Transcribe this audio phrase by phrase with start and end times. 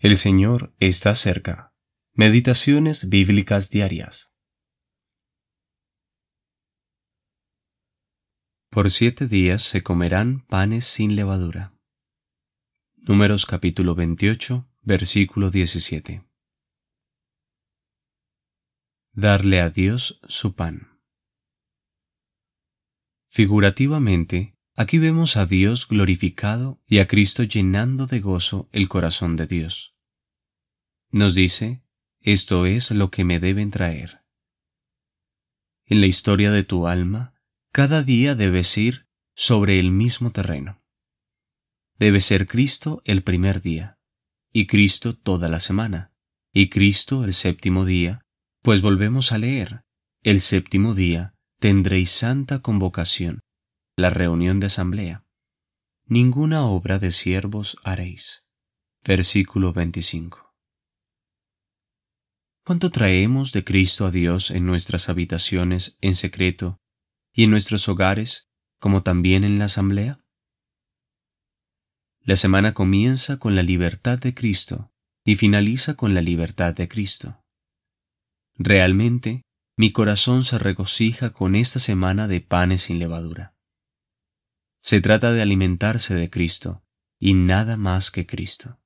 [0.00, 1.74] El Señor está cerca.
[2.12, 4.32] Meditaciones bíblicas diarias.
[8.70, 11.74] Por siete días se comerán panes sin levadura.
[12.94, 16.24] Números capítulo 28, versículo 17.
[19.14, 21.00] Darle a Dios su pan.
[23.30, 29.48] Figurativamente, Aquí vemos a Dios glorificado y a Cristo llenando de gozo el corazón de
[29.48, 29.97] Dios.
[31.10, 31.82] Nos dice,
[32.20, 34.22] esto es lo que me deben traer.
[35.86, 37.34] En la historia de tu alma,
[37.72, 40.82] cada día debes ir sobre el mismo terreno.
[41.98, 43.98] Debe ser Cristo el primer día,
[44.52, 46.12] y Cristo toda la semana,
[46.52, 48.20] y Cristo el séptimo día,
[48.62, 49.84] pues volvemos a leer,
[50.22, 53.40] el séptimo día tendréis santa convocación
[53.96, 55.24] la reunión de asamblea.
[56.06, 58.46] Ninguna obra de siervos haréis.
[59.04, 60.47] Versículo 25.
[62.68, 66.76] ¿Cuánto traemos de Cristo a Dios en nuestras habitaciones en secreto
[67.32, 70.20] y en nuestros hogares, como también en la asamblea?
[72.20, 74.92] La semana comienza con la libertad de Cristo
[75.24, 77.42] y finaliza con la libertad de Cristo.
[78.54, 79.46] Realmente,
[79.78, 83.56] mi corazón se regocija con esta semana de panes sin levadura.
[84.82, 86.84] Se trata de alimentarse de Cristo
[87.18, 88.78] y nada más que Cristo.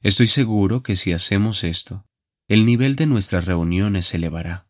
[0.00, 2.04] Estoy seguro que si hacemos esto,
[2.46, 4.68] el nivel de nuestras reuniones se elevará.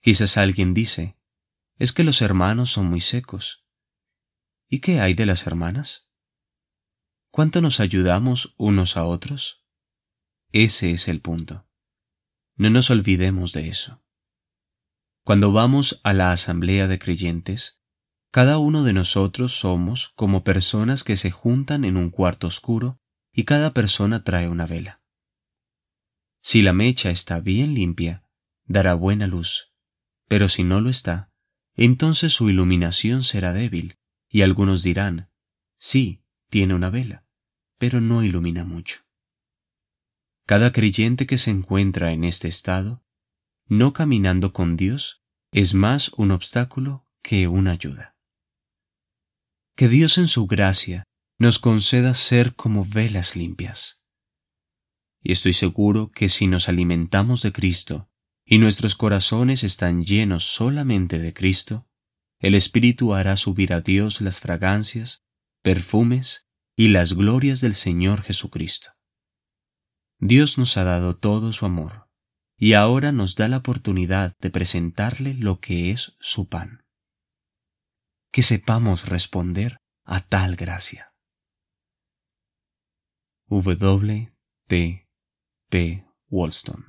[0.00, 1.18] Quizás alguien dice,
[1.76, 3.66] es que los hermanos son muy secos.
[4.68, 6.08] ¿Y qué hay de las hermanas?
[7.30, 9.64] ¿Cuánto nos ayudamos unos a otros?
[10.52, 11.68] Ese es el punto.
[12.56, 14.04] No nos olvidemos de eso.
[15.24, 17.82] Cuando vamos a la asamblea de creyentes,
[18.30, 23.00] cada uno de nosotros somos como personas que se juntan en un cuarto oscuro
[23.32, 25.02] y cada persona trae una vela.
[26.40, 28.24] Si la mecha está bien limpia,
[28.66, 29.72] dará buena luz,
[30.28, 31.30] pero si no lo está,
[31.74, 33.96] entonces su iluminación será débil,
[34.28, 35.30] y algunos dirán,
[35.78, 37.24] sí, tiene una vela,
[37.78, 39.00] pero no ilumina mucho.
[40.46, 43.04] Cada creyente que se encuentra en este estado,
[43.66, 48.18] no caminando con Dios, es más un obstáculo que una ayuda
[49.78, 51.04] que Dios en su gracia
[51.38, 53.97] nos conceda ser como velas limpias.
[55.20, 58.08] Y estoy seguro que si nos alimentamos de Cristo
[58.44, 61.86] y nuestros corazones están llenos solamente de Cristo,
[62.38, 65.24] el Espíritu hará subir a Dios las fragancias,
[65.62, 68.92] perfumes y las glorias del Señor Jesucristo.
[70.20, 72.08] Dios nos ha dado todo su amor,
[72.56, 76.84] y ahora nos da la oportunidad de presentarle lo que es su pan
[78.30, 81.14] que sepamos responder a tal gracia.
[83.46, 84.32] W.
[85.70, 86.02] B.
[86.32, 86.84] Wollstone